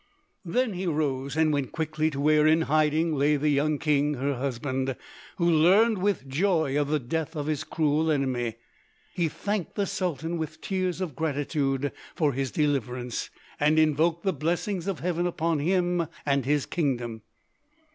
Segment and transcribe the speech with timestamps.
[0.43, 4.33] Then he rose and went quickly to where in hiding lay the young king her
[4.33, 4.95] husband,
[5.35, 8.55] who learned with joy of the death of his cruel enemy.
[9.13, 13.29] He thanked the Sultan with tears of gratitude for his deliverance,
[13.59, 17.21] and invoked the blessings of Heaven upon him and his kingdom.